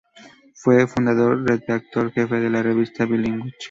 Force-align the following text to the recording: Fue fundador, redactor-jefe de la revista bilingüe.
Fue 0.55 0.87
fundador, 0.87 1.47
redactor-jefe 1.47 2.39
de 2.39 2.49
la 2.49 2.63
revista 2.63 3.05
bilingüe. 3.05 3.51